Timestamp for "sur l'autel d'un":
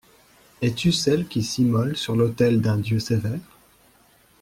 1.95-2.77